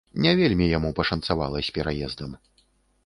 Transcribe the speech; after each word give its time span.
Не 0.25 0.31
вельмі 0.39 0.69
яму 0.77 0.89
пашанцавала 0.99 1.61
з 1.67 1.77
пераездам. 1.79 2.31